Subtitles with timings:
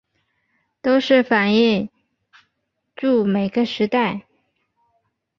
[0.81, 1.87] 都是反映
[2.95, 4.25] 著每个时代